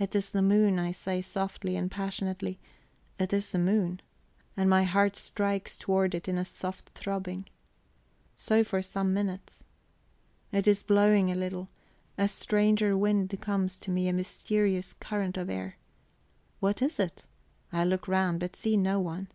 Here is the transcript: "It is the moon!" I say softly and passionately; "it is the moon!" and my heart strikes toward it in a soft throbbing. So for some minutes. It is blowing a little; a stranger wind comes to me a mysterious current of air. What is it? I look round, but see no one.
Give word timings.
"It 0.00 0.16
is 0.16 0.30
the 0.30 0.42
moon!" 0.42 0.80
I 0.80 0.90
say 0.90 1.22
softly 1.22 1.76
and 1.76 1.88
passionately; 1.88 2.58
"it 3.20 3.32
is 3.32 3.52
the 3.52 3.58
moon!" 3.60 4.00
and 4.56 4.68
my 4.68 4.82
heart 4.82 5.14
strikes 5.14 5.78
toward 5.78 6.12
it 6.12 6.26
in 6.26 6.36
a 6.36 6.44
soft 6.44 6.88
throbbing. 6.88 7.46
So 8.34 8.64
for 8.64 8.82
some 8.82 9.14
minutes. 9.14 9.62
It 10.50 10.66
is 10.66 10.82
blowing 10.82 11.30
a 11.30 11.36
little; 11.36 11.68
a 12.18 12.26
stranger 12.26 12.96
wind 12.98 13.40
comes 13.40 13.76
to 13.78 13.92
me 13.92 14.08
a 14.08 14.12
mysterious 14.12 14.92
current 14.92 15.36
of 15.36 15.48
air. 15.48 15.76
What 16.58 16.82
is 16.82 16.98
it? 16.98 17.24
I 17.72 17.84
look 17.84 18.08
round, 18.08 18.40
but 18.40 18.56
see 18.56 18.76
no 18.76 18.98
one. 18.98 19.28